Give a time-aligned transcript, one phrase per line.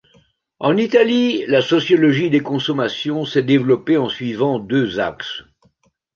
[0.59, 5.43] En Italie, la sociologie des consommations s'est développée en suivant deux axes.